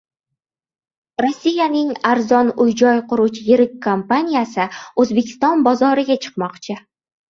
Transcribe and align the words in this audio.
Rossiyaning 1.23 1.91
arzon 2.13 2.51
uy-joy 2.67 3.03
quruvchi 3.13 3.47
yirik 3.53 3.79
kompaniyasi 3.87 4.69
O‘zbekiston 5.07 5.67
bozoriga 5.73 6.23
chiqmoqchi 6.29 6.85